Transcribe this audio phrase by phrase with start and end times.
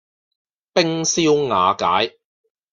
[0.73, 2.17] 冰消瓦解